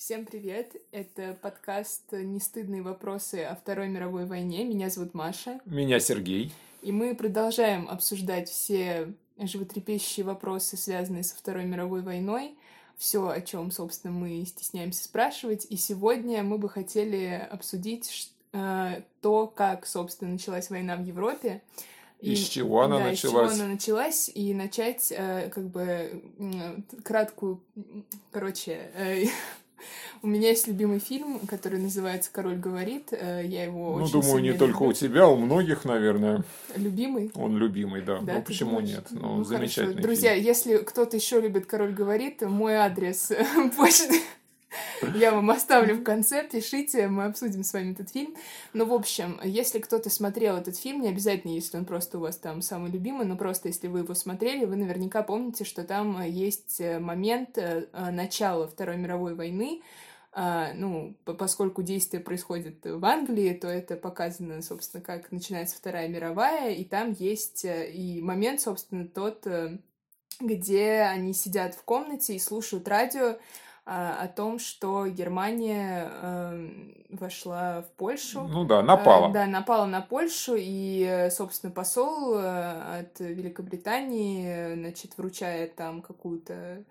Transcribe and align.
Всем 0.00 0.24
привет! 0.24 0.76
Это 0.92 1.36
подкаст 1.42 2.10
«Нестыдные 2.12 2.80
вопросы 2.80 3.44
о 3.44 3.54
Второй 3.54 3.88
мировой 3.88 4.24
войне». 4.24 4.64
Меня 4.64 4.88
зовут 4.88 5.12
Маша. 5.12 5.60
Меня 5.66 6.00
Сергей. 6.00 6.54
И 6.80 6.90
мы 6.90 7.14
продолжаем 7.14 7.86
обсуждать 7.86 8.48
все 8.48 9.12
животрепещущие 9.38 10.24
вопросы, 10.24 10.78
связанные 10.78 11.22
со 11.22 11.36
Второй 11.36 11.66
мировой 11.66 12.00
войной. 12.00 12.54
Все, 12.96 13.28
о 13.28 13.42
чем, 13.42 13.70
собственно, 13.70 14.14
мы 14.14 14.42
стесняемся 14.46 15.04
спрашивать. 15.04 15.66
И 15.68 15.76
сегодня 15.76 16.42
мы 16.42 16.56
бы 16.56 16.70
хотели 16.70 17.46
обсудить 17.50 18.32
э, 18.54 19.02
то, 19.20 19.48
как, 19.48 19.86
собственно, 19.86 20.32
началась 20.32 20.70
война 20.70 20.96
в 20.96 21.04
Европе. 21.04 21.60
И, 22.20 22.32
из 22.32 22.48
чего 22.48 22.80
она 22.80 23.00
да, 23.00 23.04
началась? 23.04 23.52
Из 23.52 23.54
чего 23.56 23.64
она 23.64 23.72
началась, 23.74 24.30
и 24.34 24.54
начать 24.54 25.12
э, 25.14 25.50
как 25.50 25.68
бы 25.68 26.22
краткую, 27.04 27.60
короче, 28.30 28.90
э, 28.94 29.24
у 30.22 30.26
меня 30.26 30.48
есть 30.48 30.66
любимый 30.66 30.98
фильм, 30.98 31.40
который 31.40 31.78
называется 31.78 32.30
«Король 32.32 32.56
говорит». 32.56 33.08
Э, 33.12 33.42
я 33.44 33.64
его 33.64 33.96
ну, 33.98 34.04
очень 34.04 34.12
думаю, 34.20 34.42
не 34.42 34.48
люблю. 34.50 34.66
только 34.66 34.82
у 34.82 34.92
тебя, 34.92 35.28
у 35.28 35.36
многих, 35.36 35.84
наверное. 35.84 36.42
Любимый? 36.76 37.30
Он 37.34 37.56
любимый, 37.56 38.02
да. 38.02 38.18
Да, 38.20 38.34
ну, 38.34 38.42
почему 38.42 38.70
думаешь? 38.72 38.90
нет? 38.90 39.06
Ну, 39.10 39.36
Ну, 39.36 39.44
замечательный 39.44 39.92
хорошо. 39.94 40.02
Друзья, 40.06 40.34
фильм. 40.34 40.46
если 40.46 40.76
кто-то 40.78 41.16
еще 41.16 41.40
любит 41.40 41.66
«Король 41.66 41.92
говорит», 41.92 42.42
мой 42.42 42.74
адрес 42.76 43.32
почты 43.76 44.20
я 45.14 45.32
вам 45.32 45.50
оставлю 45.50 45.96
в 45.96 46.02
конце, 46.02 46.46
пишите, 46.46 47.08
мы 47.08 47.24
обсудим 47.24 47.64
с 47.64 47.72
вами 47.72 47.92
этот 47.92 48.10
фильм. 48.10 48.34
Ну, 48.72 48.84
в 48.84 48.92
общем, 48.92 49.40
если 49.44 49.78
кто-то 49.78 50.10
смотрел 50.10 50.56
этот 50.56 50.76
фильм, 50.76 51.02
не 51.02 51.08
обязательно, 51.08 51.52
если 51.52 51.76
он 51.76 51.84
просто 51.84 52.18
у 52.18 52.22
вас 52.22 52.36
там 52.36 52.62
самый 52.62 52.90
любимый, 52.90 53.26
но 53.26 53.36
просто 53.36 53.68
если 53.68 53.88
вы 53.88 54.00
его 54.00 54.14
смотрели, 54.14 54.64
вы 54.64 54.76
наверняка 54.76 55.22
помните, 55.22 55.64
что 55.64 55.84
там 55.84 56.22
есть 56.22 56.80
момент 57.00 57.58
э, 57.58 57.86
начала 57.92 58.68
Второй 58.68 58.96
мировой 58.96 59.34
войны, 59.34 59.82
а, 60.32 60.72
ну, 60.74 61.16
по- 61.24 61.34
поскольку 61.34 61.82
действие 61.82 62.22
происходит 62.22 62.84
в 62.84 63.04
Англии, 63.04 63.52
то 63.52 63.66
это 63.66 63.96
показано, 63.96 64.62
собственно, 64.62 65.02
как 65.02 65.32
начинается 65.32 65.76
Вторая 65.76 66.06
мировая, 66.08 66.72
и 66.72 66.84
там 66.84 67.12
есть 67.18 67.64
э, 67.64 67.90
и 67.90 68.22
момент, 68.22 68.60
собственно, 68.60 69.08
тот, 69.08 69.46
э, 69.46 69.78
где 70.38 71.00
они 71.00 71.32
сидят 71.34 71.74
в 71.74 71.82
комнате 71.82 72.36
и 72.36 72.38
слушают 72.38 72.86
радио 72.86 73.38
о 73.84 74.28
том, 74.28 74.58
что 74.58 75.06
Германия 75.08 76.10
эм, 76.22 76.94
вошла 77.10 77.82
в 77.82 77.90
Польшу. 77.96 78.42
Ну 78.42 78.64
да, 78.64 78.82
напала. 78.82 79.30
Э, 79.30 79.32
Да, 79.32 79.46
напала 79.46 79.86
на 79.86 80.00
Польшу, 80.00 80.54
и, 80.56 81.02
э, 81.08 81.30
собственно, 81.30 81.72
посол 81.72 82.34
э, 82.38 83.00
от 83.00 83.20
Великобритании, 83.20 84.46
э, 84.46 84.74
значит, 84.74 85.16
вручает 85.16 85.74
там 85.76 86.02
какую-то 86.02 86.84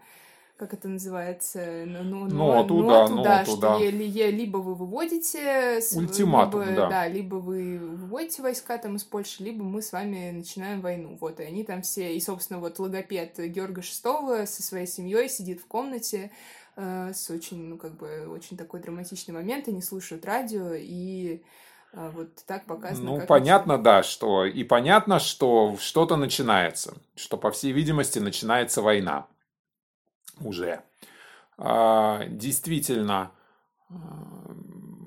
как 0.57 0.73
это 0.73 0.89
называется, 0.89 1.85
ну, 1.85 2.03
ну, 2.03 2.27
Ноту, 2.27 2.83
да, 2.85 3.07
да, 3.07 3.39
ноту, 3.39 3.51
что 3.51 3.61
да. 3.61 3.77
ли- 3.79 4.05
е- 4.05 4.29
либо 4.29 4.57
вы 4.57 4.75
выводите... 4.75 5.79
Ультиматум, 5.95 6.63
либо, 6.63 6.89
да. 6.89 7.07
либо 7.07 7.35
вы 7.35 7.77
выводите 7.79 8.41
войска 8.41 8.77
там 8.77 8.97
из 8.97 9.05
Польши, 9.05 9.41
либо 9.41 9.63
мы 9.63 9.81
с 9.81 9.93
вами 9.93 10.31
начинаем 10.31 10.81
войну. 10.81 11.17
Вот, 11.21 11.39
и 11.39 11.43
они 11.43 11.63
там 11.63 11.81
все... 11.81 12.13
И, 12.13 12.19
собственно, 12.19 12.59
вот 12.59 12.77
логопед 12.77 13.39
Георга 13.39 13.79
VI 13.79 14.45
со 14.45 14.61
своей 14.61 14.85
семьей 14.85 15.29
сидит 15.29 15.61
в 15.61 15.65
комнате 15.65 16.29
э, 16.29 16.58
с 16.79 17.29
очень, 17.29 17.65
ну, 17.65 17.77
как 17.77 17.97
бы, 17.97 18.27
очень 18.29 18.57
такой 18.57 18.79
драматичный 18.79 19.33
момент, 19.33 19.67
они 19.67 19.81
слушают 19.81 20.25
радио, 20.25 20.73
и 20.73 21.43
э, 21.93 22.11
вот 22.13 22.35
так 22.45 22.65
показано. 22.65 23.17
Ну, 23.17 23.25
понятно, 23.25 23.77
да, 23.77 24.03
что 24.03 24.45
и 24.45 24.63
понятно, 24.63 25.19
что 25.19 25.75
что-то 25.79 26.15
начинается, 26.15 26.95
что, 27.15 27.37
по 27.37 27.51
всей 27.51 27.71
видимости, 27.71 28.19
начинается 28.19 28.81
война 28.81 29.27
уже. 30.39 30.81
А, 31.57 32.25
Действительно, 32.27 33.31
а, 33.89 34.55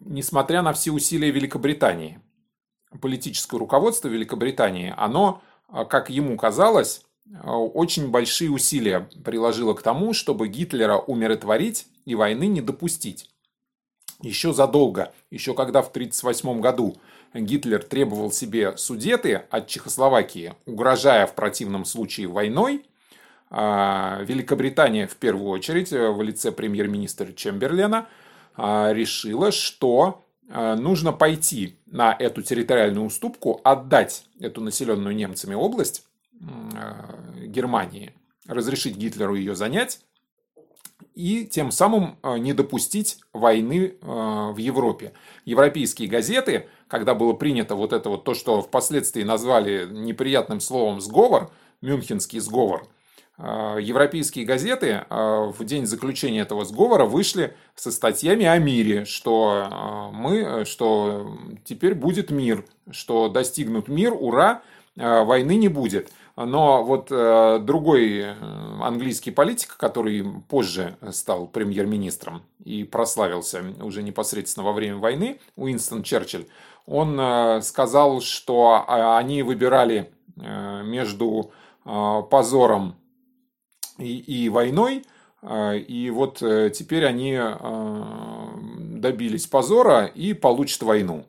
несмотря 0.04 0.62
на 0.62 0.72
все 0.72 0.90
усилия 0.90 1.30
Великобритании, 1.30 2.20
политическое 3.00 3.58
руководство 3.58 4.08
Великобритании, 4.08 4.92
оно, 4.96 5.42
а, 5.68 5.84
как 5.84 6.10
ему 6.10 6.36
казалось, 6.36 7.06
очень 7.42 8.10
большие 8.10 8.50
усилия 8.50 9.08
приложило 9.24 9.74
к 9.74 9.82
тому, 9.82 10.12
чтобы 10.12 10.48
Гитлера 10.48 10.98
умиротворить 10.98 11.86
и 12.04 12.14
войны 12.14 12.46
не 12.46 12.60
допустить. 12.60 13.30
Еще 14.20 14.52
задолго, 14.52 15.12
еще 15.30 15.54
когда 15.54 15.82
в 15.82 15.88
1938 15.90 16.60
году 16.60 16.96
Гитлер 17.34 17.82
требовал 17.82 18.30
себе 18.30 18.76
судеты 18.76 19.42
от 19.50 19.66
Чехословакии, 19.66 20.54
угрожая 20.66 21.26
в 21.26 21.34
противном 21.34 21.84
случае 21.84 22.28
войной, 22.28 22.84
а, 23.50 24.20
Великобритания 24.22 25.06
в 25.06 25.16
первую 25.16 25.50
очередь 25.50 25.92
э, 25.92 26.10
в 26.10 26.22
лице 26.22 26.52
премьер-министра 26.52 27.32
Чемберлена 27.32 28.08
а, 28.56 28.92
решила, 28.92 29.52
что 29.52 30.24
а, 30.48 30.76
нужно 30.76 31.12
пойти 31.12 31.76
на 31.86 32.16
эту 32.18 32.42
территориальную 32.42 33.06
уступку, 33.06 33.60
отдать 33.64 34.24
эту 34.40 34.60
населенную 34.60 35.14
немцами 35.14 35.54
область 35.54 36.04
а, 36.04 36.11
Германии, 37.36 38.14
разрешить 38.46 38.96
Гитлеру 38.96 39.34
ее 39.34 39.54
занять 39.54 40.00
и 41.14 41.44
тем 41.44 41.70
самым 41.70 42.18
а, 42.22 42.38
не 42.38 42.52
допустить 42.52 43.18
войны 43.32 43.96
а, 44.02 44.52
в 44.52 44.56
Европе. 44.56 45.12
Европейские 45.44 46.08
газеты, 46.08 46.68
когда 46.88 47.14
было 47.14 47.32
принято 47.32 47.74
вот 47.74 47.92
это 47.92 48.08
вот 48.08 48.24
то, 48.24 48.34
что 48.34 48.62
впоследствии 48.62 49.22
назвали 49.22 49.86
неприятным 49.90 50.60
словом 50.60 51.00
сговор, 51.00 51.50
мюнхенский 51.80 52.40
сговор, 52.40 52.86
европейские 53.38 54.44
газеты 54.44 55.04
в 55.08 55.56
день 55.64 55.86
заключения 55.86 56.40
этого 56.40 56.64
сговора 56.64 57.06
вышли 57.06 57.56
со 57.74 57.90
статьями 57.90 58.44
о 58.44 58.58
мире, 58.58 59.04
что 59.04 60.10
мы, 60.12 60.64
что 60.64 61.38
теперь 61.64 61.94
будет 61.94 62.30
мир, 62.30 62.64
что 62.90 63.28
достигнут 63.28 63.88
мир, 63.88 64.12
ура, 64.12 64.62
войны 64.96 65.56
не 65.56 65.68
будет. 65.68 66.12
Но 66.36 66.82
вот 66.82 67.08
э, 67.10 67.58
другой 67.60 68.20
э, 68.20 68.34
английский 68.80 69.30
политик, 69.30 69.76
который 69.76 70.24
позже 70.48 70.96
стал 71.10 71.46
премьер-министром 71.46 72.42
и 72.64 72.84
прославился 72.84 73.62
уже 73.82 74.02
непосредственно 74.02 74.64
во 74.64 74.72
время 74.72 74.96
войны, 74.96 75.40
Уинстон 75.56 76.02
Черчилль, 76.02 76.46
он 76.86 77.20
э, 77.20 77.60
сказал, 77.60 78.22
что 78.22 78.84
а, 78.86 79.18
они 79.18 79.42
выбирали 79.42 80.10
э, 80.36 80.82
между 80.84 81.52
э, 81.84 82.22
позором 82.30 82.96
и, 83.98 84.48
войной, 84.48 85.04
э, 85.42 85.78
и 85.78 86.08
вот 86.08 86.42
э, 86.42 86.70
теперь 86.70 87.04
они 87.04 87.38
э, 87.38 87.54
добились 88.78 89.46
позора 89.46 90.06
и 90.06 90.32
получат 90.32 90.82
войну. 90.82 91.26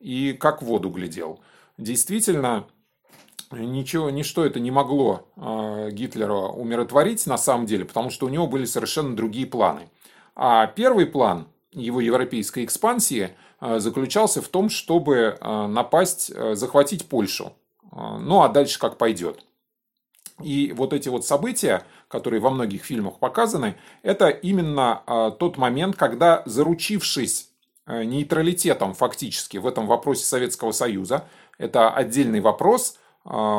И 0.00 0.32
как 0.32 0.62
в 0.62 0.66
воду 0.66 0.88
глядел. 0.88 1.40
Действительно, 1.76 2.66
ничего, 3.52 4.10
ничто 4.10 4.44
это 4.44 4.58
не 4.58 4.70
могло 4.70 5.28
э, 5.36 5.90
Гитлера 5.92 6.48
умиротворить 6.48 7.26
на 7.26 7.38
самом 7.38 7.66
деле, 7.66 7.84
потому 7.84 8.10
что 8.10 8.26
у 8.26 8.28
него 8.28 8.46
были 8.46 8.64
совершенно 8.64 9.14
другие 9.14 9.46
планы. 9.46 9.88
А 10.34 10.66
первый 10.66 11.06
план 11.06 11.46
его 11.70 12.00
европейской 12.00 12.64
экспансии 12.64 13.30
э, 13.60 13.78
заключался 13.78 14.42
в 14.42 14.48
том, 14.48 14.68
чтобы 14.68 15.38
э, 15.40 15.66
напасть, 15.66 16.32
захватить 16.56 17.08
Польшу. 17.08 17.52
Ну 17.92 18.42
а 18.42 18.48
дальше 18.48 18.78
как 18.78 18.98
пойдет. 18.98 19.44
И 20.42 20.74
вот 20.76 20.92
эти 20.92 21.08
вот 21.08 21.24
события, 21.24 21.82
которые 22.08 22.40
во 22.40 22.50
многих 22.50 22.84
фильмах 22.84 23.18
показаны, 23.18 23.76
это 24.02 24.28
именно 24.28 25.32
тот 25.38 25.56
момент, 25.56 25.96
когда, 25.96 26.42
заручившись 26.44 27.48
нейтралитетом 27.86 28.92
фактически 28.92 29.56
в 29.56 29.66
этом 29.66 29.86
вопросе 29.86 30.26
Советского 30.26 30.72
Союза, 30.72 31.26
это 31.56 31.88
отдельный 31.88 32.40
вопрос, 32.40 32.98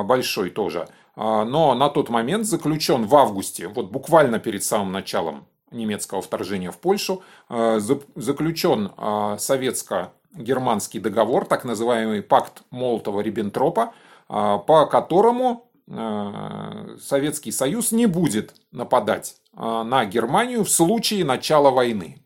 большой 0.04 0.50
тоже, 0.50 0.88
э, 1.16 1.44
но 1.44 1.74
на 1.74 1.90
тот 1.90 2.10
момент 2.10 2.46
заключен 2.46 3.06
в 3.06 3.16
августе, 3.16 3.68
вот 3.68 3.92
буквально 3.92 4.40
перед 4.40 4.64
самым 4.64 4.92
началом 4.92 5.46
немецкого 5.72 6.22
вторжения 6.22 6.72
в 6.72 6.78
Польшу, 6.78 7.24
за- 7.50 8.00
заключен 8.16 8.92
советско-германский 9.38 11.00
договор, 11.02 11.46
так 11.46 11.66
называемый 11.66 12.22
пакт 12.22 12.62
Молотова-Риббентропа, 12.72 13.92
по 14.30 14.86
которому 14.90 15.70
Советский 17.02 17.52
Союз 17.52 17.92
не 17.92 18.06
будет 18.06 18.56
нападать 18.72 19.36
на 19.54 20.06
Германию 20.06 20.64
в 20.64 20.70
случае 20.70 21.26
начала 21.26 21.70
войны. 21.70 22.24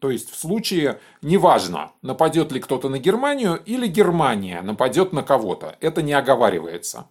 То 0.00 0.10
есть 0.10 0.30
в 0.30 0.36
случае, 0.36 1.00
неважно, 1.22 1.92
нападет 2.02 2.52
ли 2.52 2.60
кто-то 2.60 2.88
на 2.88 2.98
Германию 2.98 3.60
или 3.64 3.86
Германия 3.86 4.62
нападет 4.62 5.12
на 5.12 5.22
кого-то. 5.22 5.76
Это 5.80 6.02
не 6.02 6.12
оговаривается. 6.12 7.06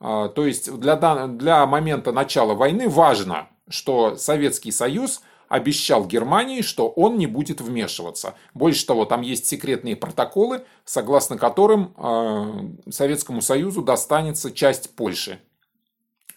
А, 0.00 0.28
То 0.28 0.46
есть 0.46 0.72
для, 0.78 0.96
для 1.26 1.66
момента 1.66 2.12
начала 2.12 2.54
войны 2.54 2.88
важно, 2.88 3.48
что 3.68 4.16
Советский 4.16 4.72
Союз 4.72 5.22
обещал 5.48 6.06
Германии, 6.06 6.62
что 6.62 6.88
он 6.88 7.18
не 7.18 7.26
будет 7.26 7.60
вмешиваться. 7.60 8.34
Больше 8.54 8.86
того, 8.86 9.04
там 9.04 9.20
есть 9.20 9.46
секретные 9.46 9.96
протоколы, 9.96 10.64
согласно 10.84 11.36
которым 11.36 11.92
э, 11.96 12.90
Советскому 12.90 13.42
Союзу 13.42 13.82
достанется 13.82 14.52
часть 14.52 14.94
Польши. 14.94 15.40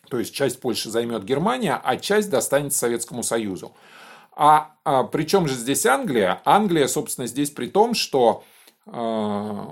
То 0.09 0.17
есть 0.17 0.33
часть 0.33 0.59
Польши 0.59 0.89
займет 0.89 1.23
Германия, 1.25 1.79
а 1.81 1.97
часть 1.97 2.31
достанется 2.31 2.79
Советскому 2.79 3.21
Союзу. 3.21 3.73
А, 4.35 4.75
а 4.83 5.03
при 5.03 5.23
чем 5.23 5.47
же 5.47 5.55
здесь 5.55 5.85
Англия? 5.85 6.41
Англия, 6.45 6.87
собственно, 6.87 7.27
здесь 7.27 7.51
при 7.51 7.67
том, 7.67 7.93
что 7.93 8.43
э, 8.85 9.67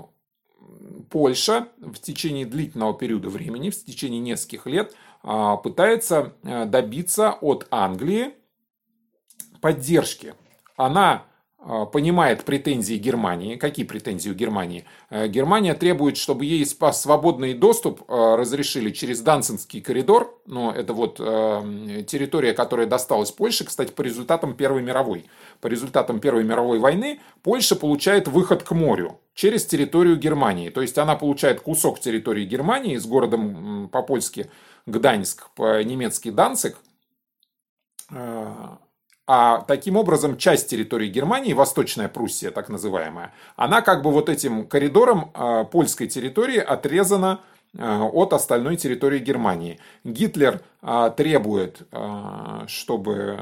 Польша 1.10 1.68
в 1.78 1.98
течение 1.98 2.46
длительного 2.46 2.94
периода 2.94 3.28
времени, 3.28 3.70
в 3.70 3.84
течение 3.84 4.20
нескольких 4.20 4.66
лет, 4.66 4.94
э, 5.24 5.56
пытается 5.62 6.34
добиться 6.42 7.32
от 7.32 7.66
Англии 7.70 8.34
поддержки. 9.60 10.34
Она 10.76 11.12
а, 11.12 11.31
понимает 11.92 12.44
претензии 12.44 12.96
Германии. 12.96 13.56
Какие 13.56 13.86
претензии 13.86 14.30
у 14.30 14.34
Германии? 14.34 14.84
Э, 15.10 15.28
Германия 15.28 15.74
требует, 15.74 16.16
чтобы 16.16 16.44
ей 16.44 16.66
свободный 16.66 17.54
доступ 17.54 18.02
э, 18.08 18.34
разрешили 18.36 18.90
через 18.90 19.20
Данцинский 19.20 19.80
коридор. 19.80 20.40
Но 20.46 20.72
это 20.72 20.92
вот 20.92 21.20
э, 21.20 22.02
территория, 22.06 22.52
которая 22.52 22.86
досталась 22.86 23.30
Польше, 23.30 23.64
кстати, 23.64 23.92
по 23.92 24.02
результатам 24.02 24.54
Первой 24.54 24.82
мировой. 24.82 25.26
По 25.60 25.68
результатам 25.68 26.18
Первой 26.18 26.42
мировой 26.42 26.80
войны 26.80 27.20
Польша 27.42 27.76
получает 27.76 28.26
выход 28.26 28.64
к 28.64 28.72
морю 28.72 29.20
через 29.34 29.64
территорию 29.64 30.16
Германии. 30.16 30.68
То 30.70 30.82
есть 30.82 30.98
она 30.98 31.14
получает 31.14 31.60
кусок 31.60 32.00
территории 32.00 32.44
Германии 32.44 32.96
с 32.96 33.06
городом 33.06 33.88
по-польски 33.92 34.50
Гданьск, 34.86 35.48
по-немецки 35.54 36.30
Данцик 36.30 36.76
а 39.26 39.60
таким 39.60 39.96
образом 39.96 40.36
часть 40.36 40.68
территории 40.68 41.08
Германии, 41.08 41.52
Восточная 41.52 42.08
Пруссия 42.08 42.50
так 42.50 42.68
называемая, 42.68 43.32
она 43.56 43.80
как 43.80 44.02
бы 44.02 44.10
вот 44.10 44.28
этим 44.28 44.66
коридором 44.66 45.30
а, 45.34 45.64
польской 45.64 46.08
территории 46.08 46.58
отрезана 46.58 47.40
а, 47.78 48.02
от 48.04 48.32
остальной 48.32 48.76
территории 48.76 49.20
Германии. 49.20 49.78
Гитлер 50.02 50.60
а, 50.80 51.10
требует, 51.10 51.82
чтобы 52.66 53.38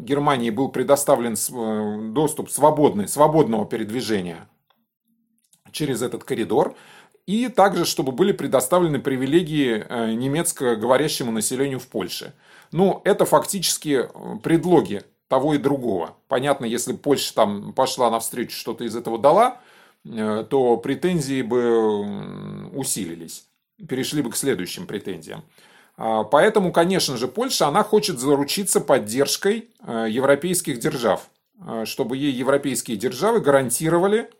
Германии 0.00 0.50
был 0.50 0.68
предоставлен 0.68 2.12
доступ 2.12 2.50
свободный, 2.50 3.08
свободного 3.08 3.64
передвижения 3.64 4.48
через 5.72 6.02
этот 6.02 6.24
коридор, 6.24 6.76
и 7.26 7.48
также, 7.48 7.84
чтобы 7.84 8.12
были 8.12 8.32
предоставлены 8.32 8.98
привилегии 8.98 10.14
немецко 10.14 10.76
говорящему 10.76 11.32
населению 11.32 11.80
в 11.80 11.88
Польше. 11.88 12.34
Ну, 12.74 13.02
это 13.04 13.24
фактически 13.24 14.08
э, 14.08 14.38
предлоги 14.42 15.04
того 15.28 15.54
и 15.54 15.58
другого. 15.58 16.16
Понятно, 16.26 16.64
если 16.64 16.92
Польша 16.92 17.32
там 17.32 17.72
пошла 17.72 18.10
навстречу, 18.10 18.56
что-то 18.56 18.82
из 18.82 18.96
этого 18.96 19.16
дала, 19.16 19.60
э, 20.04 20.44
то 20.50 20.76
претензии 20.78 21.42
бы 21.42 22.66
усилились. 22.70 23.46
Перешли 23.88 24.22
бы 24.22 24.32
к 24.32 24.36
следующим 24.36 24.88
претензиям. 24.88 25.44
А, 25.96 26.24
поэтому, 26.24 26.72
конечно 26.72 27.16
же, 27.16 27.28
Польша, 27.28 27.68
она 27.68 27.84
хочет 27.84 28.18
заручиться 28.18 28.80
поддержкой 28.80 29.68
э, 29.86 30.06
европейских 30.10 30.80
держав, 30.80 31.30
чтобы 31.84 32.16
ей 32.16 32.32
европейские 32.32 32.96
державы 32.96 33.38
гарантировали 33.38 34.30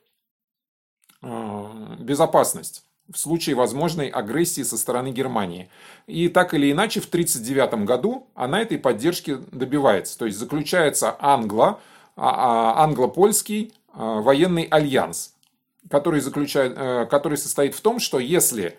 безопасность 1.99 2.85
в 3.13 3.19
случае 3.19 3.55
возможной 3.55 4.09
агрессии 4.09 4.63
со 4.63 4.79
стороны 4.79 5.11
Германии. 5.11 5.69
И 6.07 6.29
так 6.29 6.55
или 6.55 6.73
иначе 6.73 7.01
в 7.01 7.07
1939 7.07 7.87
году 7.87 8.27
она 8.35 8.61
этой 8.61 8.79
поддержки 8.79 9.39
добивается. 9.53 10.19
То 10.19 10.27
есть 10.27 10.39
заключается 10.39 11.15
англо, 11.19 11.81
а, 12.17 12.79
а, 12.79 12.85
англо-польский 12.85 13.75
а, 13.93 14.21
военный 14.21 14.65
альянс, 14.65 15.35
который, 15.91 16.21
заключает, 16.21 16.73
э, 16.77 17.07
который 17.07 17.37
состоит 17.37 17.75
в 17.75 17.81
том, 17.81 17.99
что 18.01 18.19
если 18.19 18.79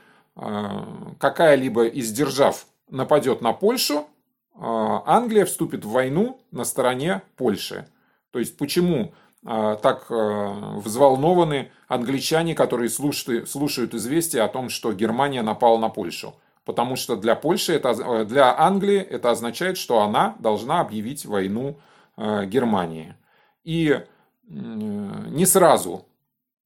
какая-либо 1.18 1.86
из 1.86 2.12
держав 2.12 2.66
нападет 2.90 3.40
на 3.40 3.54
Польшу, 3.54 4.06
Англия 4.54 5.46
вступит 5.46 5.86
в 5.86 5.92
войну 5.92 6.42
на 6.52 6.66
стороне 6.66 7.22
Польши. 7.38 7.88
То 8.32 8.40
есть 8.40 8.58
почему 8.58 9.14
так 9.46 10.08
а, 10.10 10.80
взволнованы 10.80 11.72
англичане, 11.88 12.56
которые 12.56 12.90
слушают, 12.90 13.48
слушают 13.48 13.94
известия 13.94 14.44
о 14.44 14.48
том, 14.48 14.70
что 14.70 14.92
Германия 14.92 15.44
напала 15.44 15.78
на 15.78 15.90
Польшу. 15.90 16.34
Потому 16.64 16.96
что 16.96 17.16
для 17.16 17.36
Польши, 17.36 17.74
это, 17.74 17.90
э, 17.90 18.26
для 18.26 18.60
Англии 18.60 19.00
это 19.00 19.30
означает, 19.30 19.78
что 19.78 20.02
она 20.02 20.36
должна 20.40 20.82
объявить 20.82 21.26
войну 21.26 21.78
э, 22.18 22.46
Германии. 22.46 23.16
И 23.64 24.04
не 24.48 25.46
сразу, 25.46 26.06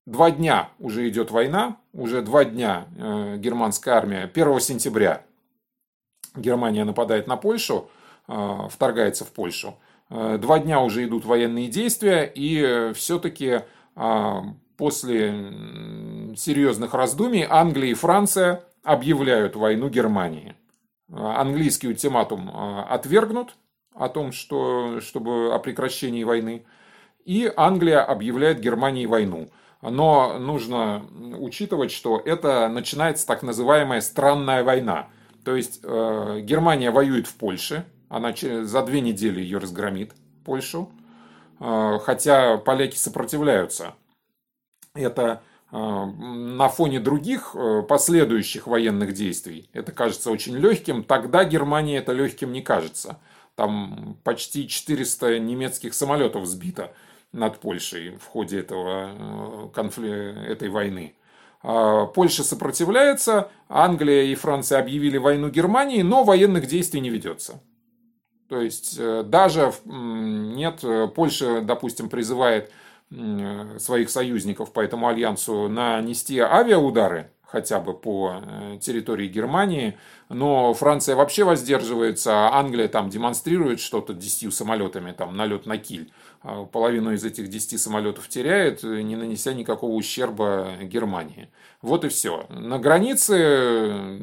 два 0.05 0.31
дня 0.31 0.69
уже 0.79 1.07
идет 1.07 1.31
война, 1.31 1.77
уже 1.93 2.21
два 2.21 2.45
дня 2.45 2.87
э, 2.97 3.37
германская 3.37 3.95
армия, 3.95 4.29
1 4.33 4.59
сентября 4.61 5.23
Германия 6.35 6.85
нападает 6.85 7.27
на 7.27 7.35
Польшу, 7.35 7.89
вторгается 8.27 9.25
в 9.25 9.31
Польшу. 9.31 9.75
Э, 10.09 10.37
два 10.39 10.59
дня 10.59 10.81
уже 10.81 11.05
идут 11.05 11.25
военные 11.25 11.67
действия, 11.67 12.23
и 12.33 12.91
все-таки 12.93 13.61
а, 13.95 14.43
после 14.77 15.51
серьезных 16.35 16.93
раздумий 16.93 17.45
Англия 17.47 17.91
и 17.91 17.95
Франция 17.95 18.63
объявляют 18.83 19.55
войну 19.55 19.89
Германии. 19.89 20.55
Английский 21.11 21.87
ультиматум 21.87 22.51
отвергнут 22.87 23.55
о 23.95 24.09
том, 24.09 24.31
что, 24.31 25.01
чтобы 25.01 25.53
о 25.53 25.59
прекращении 25.59 26.23
войны, 26.23 26.65
и 27.25 27.51
Англия 27.57 28.01
объявляет 28.03 28.59
Германии 28.59 29.05
войну. 29.05 29.49
Но 29.81 30.37
нужно 30.39 31.05
учитывать, 31.37 31.91
что 31.91 32.21
это 32.23 32.67
начинается 32.69 33.25
так 33.25 33.43
называемая 33.43 34.01
странная 34.01 34.63
война. 34.63 35.07
То 35.45 35.55
есть 35.55 35.81
э, 35.83 36.39
Германия 36.41 36.91
воюет 36.91 37.27
в 37.27 37.35
Польше, 37.35 37.85
она 38.09 38.33
за 38.35 38.83
две 38.83 39.01
недели 39.01 39.39
ее 39.39 39.59
разгромит, 39.59 40.13
Польшу. 40.43 40.89
А, 41.59 41.99
хотя 41.99 42.57
поляки 42.57 42.97
сопротивляются. 42.97 43.95
Это 44.93 45.43
а, 45.71 46.05
на 46.05 46.67
фоне 46.67 46.99
других 46.99 47.51
э, 47.53 47.83
последующих 47.87 48.65
военных 48.65 49.13
действий 49.13 49.69
это 49.71 49.91
кажется 49.91 50.31
очень 50.31 50.57
легким, 50.57 51.03
тогда 51.03 51.43
Германии 51.43 51.97
это 51.97 52.11
легким 52.11 52.51
не 52.51 52.61
кажется. 52.61 53.19
Там 53.55 54.17
почти 54.23 54.67
400 54.67 55.37
немецких 55.39 55.93
самолетов 55.93 56.47
сбито 56.47 56.93
над 57.33 57.59
Польшей 57.59 58.17
в 58.17 58.25
ходе 58.25 58.59
этого 58.61 59.11
э, 59.11 59.69
конфли... 59.73 60.47
этой 60.47 60.69
войны. 60.69 61.15
А, 61.61 62.05
Польша 62.07 62.43
сопротивляется, 62.43 63.51
Англия 63.67 64.23
и 64.23 64.35
Франция 64.35 64.79
объявили 64.79 65.17
войну 65.17 65.49
Германии, 65.49 66.01
но 66.01 66.23
военных 66.23 66.65
действий 66.65 67.01
не 67.01 67.09
ведется. 67.09 67.61
То 68.49 68.59
есть 68.59 68.97
э, 68.99 69.23
даже 69.23 69.71
нет, 69.85 70.79
э, 70.83 71.07
Польша, 71.07 71.61
допустим, 71.61 72.09
призывает 72.09 72.71
своих 73.79 74.11
союзников 74.11 74.71
по 74.71 74.81
этому 74.81 75.07
альянсу 75.07 75.67
нанести 75.67 76.37
авиаудары 76.37 77.31
хотя 77.51 77.79
бы 77.79 77.93
по 77.93 78.41
э, 78.41 78.77
территории 78.79 79.27
Германии, 79.27 79.97
но 80.29 80.73
Франция 80.73 81.15
вообще 81.15 81.43
воздерживается, 81.43 82.31
а 82.31 82.59
Англия 82.59 82.87
там 82.87 83.09
демонстрирует 83.09 83.79
что-то 83.79 84.13
десятью 84.13 84.51
самолетами, 84.51 85.11
там 85.11 85.35
налет 85.35 85.65
на 85.65 85.77
Киль. 85.77 86.11
А 86.41 86.65
половину 86.65 87.11
из 87.13 87.25
этих 87.25 87.49
десяти 87.49 87.77
самолетов 87.77 88.29
теряет, 88.29 88.83
не 88.83 89.15
нанеся 89.15 89.53
никакого 89.53 89.93
ущерба 89.93 90.75
Германии. 90.83 91.49
Вот 91.81 92.05
и 92.05 92.09
все. 92.09 92.45
На 92.49 92.77
границе 92.77 94.19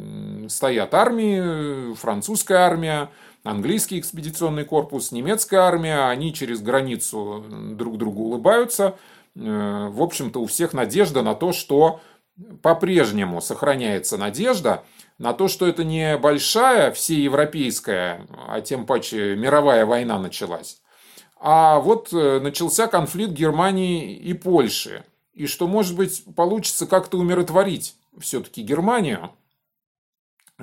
стоят 0.49 0.95
армии, 0.95 1.95
французская 1.95 2.59
армия, 2.59 3.11
английский 3.47 3.99
экспедиционный 3.99 4.65
корпус, 4.65 5.13
немецкая 5.13 5.61
армия, 5.61 6.09
они 6.09 6.35
через 6.35 6.61
границу 6.61 7.45
друг 7.49 7.97
другу 7.97 8.25
улыбаются. 8.25 8.99
Э, 9.37 9.89
в 9.91 10.03
общем-то, 10.03 10.41
у 10.41 10.47
всех 10.47 10.73
надежда 10.73 11.23
на 11.23 11.35
то, 11.35 11.53
что 11.53 12.01
по-прежнему 12.63 13.41
сохраняется 13.41 14.19
надежда 14.19 14.85
на 15.19 15.33
то, 15.33 15.49
что 15.49 15.67
это 15.67 15.85
не 15.85 16.19
большая 16.19 16.93
всеевропейская, 16.93 18.27
а 18.49 18.61
тем 18.61 18.85
паче 18.85 19.35
мировая 19.37 19.87
война 19.87 20.19
началась, 20.19 20.83
а 21.39 21.79
вот 21.81 22.13
э, 22.13 22.41
начался 22.41 22.87
конфликт 22.87 23.33
Германии 23.33 24.15
и 24.15 24.35
Польши. 24.35 25.05
И 25.33 25.47
что, 25.47 25.67
может 25.67 25.97
быть, 25.97 26.25
получится 26.35 26.87
как-то 26.87 27.19
умиротворить 27.19 27.95
все-таки 28.19 28.63
Германию, 28.63 29.31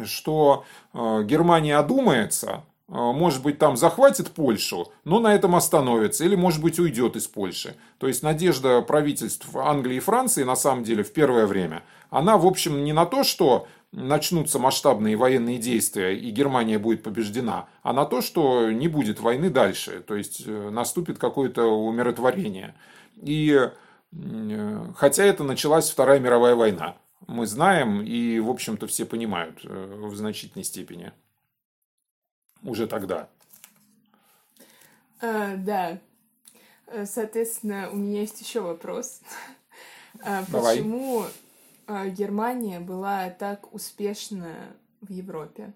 что 0.03 0.65
э, 0.93 1.23
Германия 1.23 1.77
одумается, 1.77 2.63
может 2.93 3.41
быть, 3.41 3.57
там 3.57 3.75
захватит 3.75 4.29
Польшу, 4.29 4.91
но 5.03 5.19
на 5.19 5.33
этом 5.33 5.55
остановится, 5.55 6.25
или, 6.25 6.35
может 6.35 6.62
быть, 6.62 6.77
уйдет 6.77 7.15
из 7.15 7.25
Польши. 7.27 7.75
То 7.97 8.07
есть 8.07 8.21
надежда 8.21 8.81
правительств 8.81 9.47
Англии 9.55 9.97
и 9.97 10.00
Франции, 10.00 10.43
на 10.43 10.55
самом 10.55 10.83
деле, 10.83 11.03
в 11.03 11.12
первое 11.12 11.47
время, 11.47 11.81
она, 12.12 12.38
в 12.38 12.45
общем, 12.45 12.83
не 12.83 12.93
на 12.93 13.07
то, 13.07 13.23
что 13.23 13.67
начнутся 13.91 14.59
масштабные 14.59 15.15
военные 15.15 15.57
действия 15.57 16.15
и 16.15 16.29
Германия 16.29 16.77
будет 16.77 17.01
побеждена, 17.01 17.67
а 17.81 17.93
на 17.93 18.05
то, 18.05 18.21
что 18.21 18.69
не 18.71 18.88
будет 18.88 19.19
войны 19.19 19.50
дальше, 19.50 20.03
то 20.05 20.15
есть 20.15 20.43
э, 20.45 20.69
наступит 20.69 21.17
какое-то 21.17 21.65
умиротворение. 21.65 22.75
И 23.15 23.69
хотя 24.95 25.23
это 25.23 25.43
началась 25.43 25.89
Вторая 25.89 26.19
мировая 26.19 26.55
война, 26.55 26.95
мы 27.25 27.47
знаем 27.47 28.01
и, 28.01 28.39
в 28.39 28.50
общем-то, 28.50 28.85
все 28.85 29.05
понимают 29.05 29.62
э, 29.63 30.07
в 30.07 30.15
значительной 30.15 30.63
степени 30.63 31.12
уже 32.63 32.88
тогда. 32.88 33.27
А, 35.22 35.55
да. 35.58 36.00
Э, 36.88 37.05
соответственно, 37.05 37.89
у 37.91 37.96
меня 37.96 38.22
есть 38.22 38.41
еще 38.41 38.62
вопрос. 38.62 39.22
А, 40.24 40.43
Давай. 40.48 40.77
Почему 40.77 41.25
а, 41.88 42.08
Германия 42.08 42.79
была 42.79 43.29
так 43.29 43.74
успешна 43.74 44.55
в 45.01 45.12
Европе? 45.12 45.74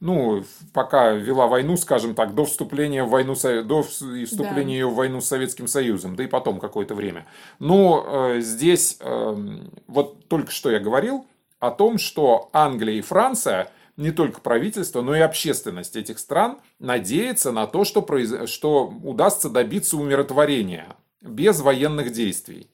ну, 0.00 0.42
пока 0.72 1.10
вела 1.10 1.46
войну, 1.46 1.76
скажем 1.76 2.14
так, 2.14 2.34
до 2.34 2.46
вступления 2.46 3.04
в 3.04 3.10
войну, 3.10 3.34
до 3.64 3.82
вступления 3.82 4.64
Да. 4.64 4.72
ее 4.72 4.86
в 4.88 4.94
войну 4.94 5.20
с 5.20 5.26
Советским 5.26 5.68
Союзом, 5.68 6.16
да 6.16 6.24
и 6.24 6.26
потом 6.26 6.58
какое-то 6.58 6.94
время. 6.94 7.26
Но 7.58 8.04
э, 8.06 8.40
здесь, 8.40 8.96
эм, 9.00 9.70
вот 9.86 10.26
только 10.26 10.50
что 10.50 10.70
я 10.70 10.80
говорил 10.80 11.26
о 11.58 11.70
том, 11.70 11.98
что 11.98 12.48
Англия 12.54 12.94
и 12.94 13.02
Франция, 13.02 13.70
не 14.00 14.12
только 14.12 14.40
правительство, 14.40 15.02
но 15.02 15.14
и 15.14 15.20
общественность 15.20 15.94
этих 15.94 16.18
стран 16.18 16.58
надеется 16.78 17.52
на 17.52 17.66
то, 17.66 17.84
что, 17.84 18.00
произ- 18.00 18.46
что 18.46 18.86
удастся 19.02 19.50
добиться 19.50 19.98
умиротворения 19.98 20.96
без 21.20 21.60
военных 21.60 22.10
действий. 22.10 22.70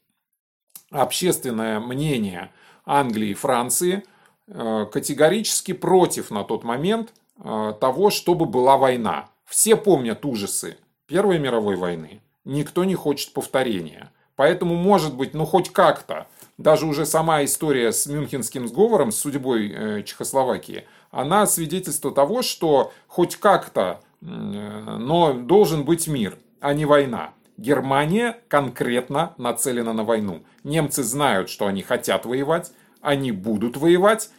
Общественное 0.90 1.80
мнение 1.80 2.52
Англии 2.84 3.30
и 3.30 3.34
Франции 3.34 4.04
э, 4.46 4.86
категорически 4.90 5.72
против 5.72 6.30
на 6.30 6.44
тот 6.44 6.62
момент 6.62 7.12
э, 7.42 7.74
того, 7.80 8.10
чтобы 8.10 8.46
была 8.46 8.76
война. 8.76 9.28
Все 9.44 9.74
помнят 9.74 10.24
ужасы 10.24 10.78
Первой 11.06 11.40
мировой 11.40 11.74
войны. 11.74 12.20
Никто 12.44 12.84
не 12.84 12.94
хочет 12.94 13.32
повторения. 13.32 14.12
Поэтому, 14.36 14.76
может 14.76 15.14
быть, 15.14 15.34
ну 15.34 15.44
хоть 15.44 15.72
как-то, 15.72 16.28
даже 16.58 16.86
уже 16.86 17.04
сама 17.04 17.44
история 17.44 17.92
с 17.92 18.06
Мюнхенским 18.06 18.68
сговором, 18.68 19.10
с 19.10 19.18
судьбой 19.18 19.72
э, 19.72 20.02
Чехословакии, 20.04 20.84
она 21.10 21.46
свидетельство 21.46 22.10
того, 22.12 22.42
что 22.42 22.92
хоть 23.06 23.36
как-то, 23.36 24.00
но 24.20 25.32
должен 25.32 25.84
быть 25.84 26.08
мир, 26.08 26.38
а 26.60 26.74
не 26.74 26.84
война. 26.84 27.32
Германия 27.56 28.38
конкретно 28.48 29.34
нацелена 29.38 29.92
на 29.92 30.04
войну. 30.04 30.42
Немцы 30.62 31.02
знают, 31.02 31.48
что 31.48 31.66
они 31.66 31.82
хотят 31.82 32.26
воевать, 32.26 32.72
они 33.00 33.32
будут 33.32 33.76
воевать. 33.76 34.30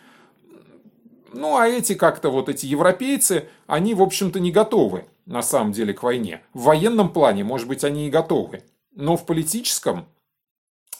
Ну, 1.33 1.57
а 1.57 1.67
эти 1.67 1.93
как-то 1.93 2.29
вот 2.29 2.49
эти 2.49 2.65
европейцы, 2.65 3.49
они, 3.65 3.93
в 3.93 4.01
общем-то, 4.01 4.39
не 4.39 4.51
готовы 4.51 5.05
на 5.25 5.41
самом 5.41 5.71
деле 5.71 5.93
к 5.93 6.03
войне. 6.03 6.41
В 6.53 6.63
военном 6.63 7.11
плане, 7.11 7.43
может 7.43 7.67
быть, 7.67 7.83
они 7.83 8.07
и 8.07 8.11
готовы, 8.11 8.63
но 8.91 9.17
в 9.17 9.25
политическом 9.25 10.05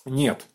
нет. 0.06 0.46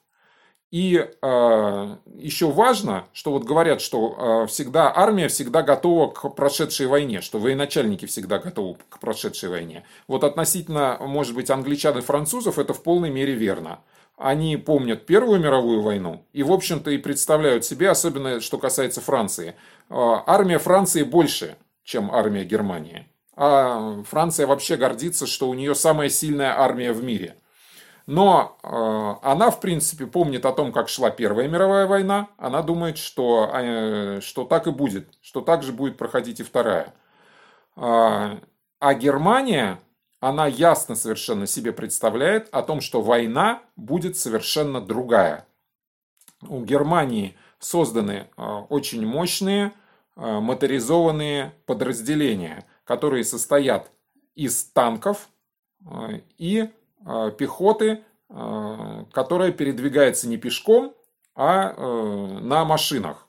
И 0.72 0.96
э, 0.96 1.96
еще 2.16 2.50
важно, 2.50 3.04
что 3.12 3.32
вот 3.32 3.44
говорят, 3.44 3.82
что 3.82 4.44
э, 4.44 4.46
всегда 4.46 4.90
армия 4.96 5.28
всегда 5.28 5.62
готова 5.62 6.10
к 6.10 6.34
прошедшей 6.34 6.86
войне, 6.86 7.20
что 7.20 7.38
военачальники 7.38 8.06
всегда 8.06 8.38
готовы 8.38 8.78
к 8.88 8.98
прошедшей 8.98 9.50
войне. 9.50 9.84
Вот 10.08 10.24
относительно, 10.24 10.96
может 10.98 11.34
быть, 11.34 11.50
англичан 11.50 11.98
и 11.98 12.00
французов 12.00 12.58
это 12.58 12.72
в 12.72 12.82
полной 12.82 13.10
мере 13.10 13.34
верно. 13.34 13.80
Они 14.16 14.56
помнят 14.56 15.04
Первую 15.04 15.40
мировую 15.40 15.82
войну 15.82 16.24
и, 16.32 16.42
в 16.42 16.50
общем-то, 16.50 16.90
и 16.90 16.96
представляют 16.96 17.66
себе, 17.66 17.90
особенно 17.90 18.40
что 18.40 18.56
касается 18.56 19.02
Франции, 19.02 19.48
э, 19.50 19.54
армия 19.90 20.58
Франции 20.58 21.02
больше, 21.02 21.58
чем 21.84 22.10
армия 22.10 22.44
Германии. 22.44 23.06
А 23.36 24.02
Франция 24.08 24.46
вообще 24.46 24.76
гордится, 24.76 25.26
что 25.26 25.50
у 25.50 25.54
нее 25.54 25.74
самая 25.74 26.08
сильная 26.08 26.58
армия 26.58 26.94
в 26.94 27.04
мире. 27.04 27.36
Но 28.06 28.58
э, 28.62 29.26
она, 29.26 29.50
в 29.50 29.60
принципе, 29.60 30.06
помнит 30.06 30.44
о 30.44 30.52
том, 30.52 30.72
как 30.72 30.88
шла 30.88 31.10
Первая 31.10 31.48
мировая 31.48 31.86
война. 31.86 32.28
Она 32.36 32.62
думает, 32.62 32.98
что, 32.98 33.50
э, 33.52 34.20
что 34.20 34.44
так 34.44 34.66
и 34.66 34.70
будет, 34.70 35.08
что 35.20 35.40
так 35.40 35.62
же 35.62 35.72
будет 35.72 35.96
проходить 35.96 36.40
и 36.40 36.42
Вторая. 36.42 36.94
А, 37.76 38.38
а 38.80 38.94
Германия, 38.94 39.78
она 40.20 40.46
ясно 40.46 40.94
совершенно 40.94 41.46
себе 41.46 41.72
представляет 41.72 42.48
о 42.52 42.62
том, 42.62 42.80
что 42.80 43.02
война 43.02 43.62
будет 43.76 44.16
совершенно 44.16 44.80
другая. 44.80 45.46
У 46.48 46.64
Германии 46.64 47.36
созданы 47.60 48.28
э, 48.36 48.42
очень 48.68 49.06
мощные 49.06 49.72
э, 50.16 50.40
моторизованные 50.40 51.54
подразделения, 51.66 52.66
которые 52.84 53.24
состоят 53.24 53.90
из 54.34 54.64
танков 54.64 55.28
э, 55.84 56.20
и 56.38 56.58
э, 56.58 56.68
пехоты, 57.36 58.04
э, 58.28 59.04
которая 59.12 59.52
передвигается 59.52 60.28
не 60.28 60.36
пешком, 60.36 60.94
а 61.34 61.72
э, 61.72 62.38
на 62.40 62.64
машинах, 62.64 63.26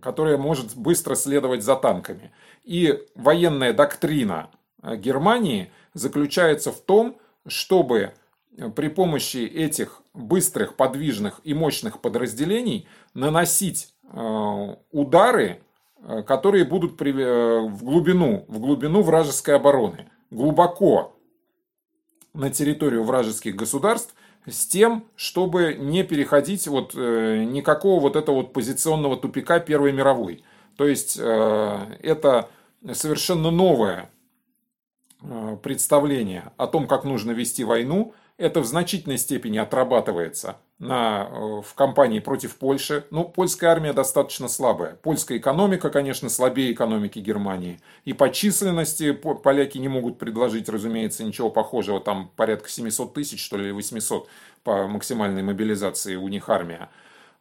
которая 0.00 0.36
может 0.36 0.76
быстро 0.76 1.14
следовать 1.14 1.62
за 1.62 1.76
танками. 1.76 2.32
И 2.64 3.04
военная 3.14 3.72
доктрина 3.72 4.50
э, 4.82 4.96
Германии 4.96 5.70
заключается 5.94 6.72
в 6.72 6.80
том, 6.80 7.18
чтобы 7.46 8.12
э, 8.56 8.70
при 8.70 8.88
помощи 8.88 9.38
этих 9.38 10.02
быстрых, 10.14 10.76
подвижных 10.76 11.40
и 11.44 11.54
мощных 11.54 12.00
подразделений 12.00 12.88
наносить 13.14 13.94
э, 14.04 14.76
удары, 14.92 15.62
э, 15.98 16.22
которые 16.22 16.64
будут 16.64 17.00
э, 17.02 17.12
в 17.12 17.84
глубину, 17.84 18.44
в 18.48 18.60
глубину 18.60 19.02
вражеской 19.02 19.56
обороны, 19.56 20.10
глубоко 20.30 21.15
на 22.36 22.50
территорию 22.50 23.02
вражеских 23.02 23.56
государств 23.56 24.14
с 24.46 24.66
тем, 24.66 25.04
чтобы 25.16 25.74
не 25.74 26.04
переходить 26.04 26.68
вот 26.68 26.92
э, 26.94 27.44
никакого 27.44 28.00
вот 28.00 28.16
этого 28.16 28.36
вот 28.36 28.52
позиционного 28.52 29.16
тупика 29.16 29.58
Первой 29.58 29.92
мировой. 29.92 30.44
То 30.76 30.86
есть 30.86 31.18
э, 31.20 31.96
это 32.02 32.48
совершенно 32.92 33.50
новое 33.50 34.10
э, 35.22 35.56
представление 35.62 36.52
о 36.56 36.66
том, 36.66 36.86
как 36.86 37.04
нужно 37.04 37.32
вести 37.32 37.64
войну. 37.64 38.14
Это 38.38 38.60
в 38.60 38.66
значительной 38.66 39.16
степени 39.16 39.56
отрабатывается 39.56 40.58
на, 40.78 41.26
э, 41.30 41.62
в 41.62 41.74
кампании 41.74 42.20
против 42.20 42.56
Польши. 42.56 43.06
Ну, 43.10 43.24
польская 43.24 43.68
армия 43.68 43.94
достаточно 43.94 44.46
слабая. 44.46 44.96
Польская 44.96 45.38
экономика, 45.38 45.88
конечно, 45.88 46.28
слабее 46.28 46.72
экономики 46.72 47.18
Германии. 47.18 47.80
И 48.04 48.12
по 48.12 48.30
численности 48.30 49.12
по- 49.12 49.36
поляки 49.36 49.78
не 49.78 49.88
могут 49.88 50.18
предложить, 50.18 50.68
разумеется, 50.68 51.24
ничего 51.24 51.48
похожего. 51.48 51.98
Там 51.98 52.30
порядка 52.36 52.68
700 52.68 53.14
тысяч, 53.14 53.42
что 53.42 53.56
ли, 53.56 53.64
или 53.64 53.72
800 53.72 54.28
по 54.64 54.86
максимальной 54.86 55.42
мобилизации 55.42 56.16
у 56.16 56.28
них 56.28 56.50
армия. 56.50 56.90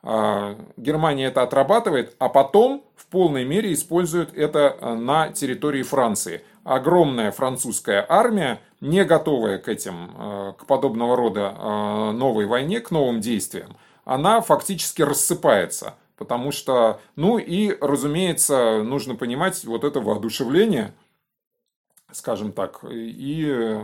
А, 0.01 0.55
Германия 0.77 1.25
это 1.25 1.41
отрабатывает, 1.41 2.15
а 2.19 2.29
потом 2.29 2.85
в 2.95 3.07
полной 3.07 3.43
мере 3.43 3.73
использует 3.73 4.33
это 4.37 4.77
э, 4.79 4.93
на 4.93 5.29
территории 5.29 5.81
Франции. 5.81 6.43
Огромная 6.65 7.31
французская 7.31 8.03
армия, 8.10 8.60
не 8.81 9.05
готовая 9.05 9.60
к 9.60 9.67
этим, 9.67 10.10
э, 10.17 10.53
к 10.57 10.65
подобного 10.65 11.15
рода 11.15 11.55
э, 11.55 12.12
новой 12.13 12.48
войне, 12.48 12.79
к 12.79 12.89
новым 12.89 13.22
действиям, 13.22 13.77
она 14.03 14.41
фактически 14.41 15.03
рассыпается. 15.03 15.93
Потому 16.17 16.51
что, 16.51 17.00
ну 17.15 17.38
и, 17.38 17.77
разумеется, 17.79 18.81
нужно 18.81 19.13
понимать 19.13 19.63
вот 19.63 19.84
это 19.84 20.00
воодушевление, 20.00 20.95
скажем 22.12 22.51
так, 22.51 22.84
и 22.89 23.77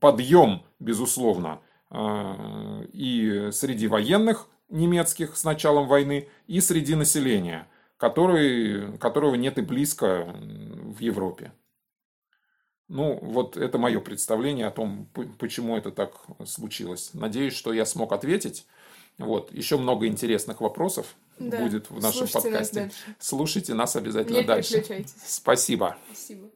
подъем, 0.00 0.64
безусловно, 0.80 1.60
э, 1.92 2.86
и 2.92 3.50
среди 3.52 3.86
военных 3.86 4.48
немецких 4.70 5.36
с 5.36 5.44
началом 5.44 5.86
войны, 5.86 6.28
и 6.48 6.60
среди 6.60 6.96
населения, 6.96 7.68
который, 7.96 8.98
которого 8.98 9.36
нет 9.36 9.58
и 9.58 9.62
близко 9.62 10.26
в 10.26 10.98
Европе. 10.98 11.52
Ну, 12.88 13.18
вот 13.22 13.56
это 13.56 13.78
мое 13.78 14.00
представление 14.00 14.66
о 14.66 14.70
том, 14.70 15.08
почему 15.38 15.76
это 15.76 15.90
так 15.90 16.12
случилось. 16.44 17.10
Надеюсь, 17.14 17.54
что 17.54 17.72
я 17.72 17.86
смог 17.86 18.12
ответить. 18.12 18.66
Вот. 19.18 19.52
Еще 19.52 19.78
много 19.78 20.06
интересных 20.06 20.60
вопросов 20.60 21.14
Да. 21.38 21.60
будет 21.60 21.88
в 21.90 21.94
нашем 22.00 22.26
Слушайте 22.26 22.34
нас 22.50 22.68
подкасте. 22.68 22.80
дальше. 22.80 23.16
Слушайте 23.18 23.74
нас 23.74 23.96
обязательно 23.96 24.38
Не 24.38 24.44
дальше. 24.44 24.84
Спасибо. 25.24 25.96
Спасибо. 26.12 26.50